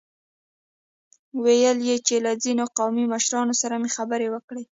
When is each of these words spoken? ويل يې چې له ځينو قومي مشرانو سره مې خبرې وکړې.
ويل 1.43 1.77
يې 1.89 1.97
چې 2.07 2.15
له 2.25 2.31
ځينو 2.43 2.65
قومي 2.77 3.05
مشرانو 3.13 3.53
سره 3.61 3.75
مې 3.81 3.89
خبرې 3.97 4.27
وکړې. 4.31 4.63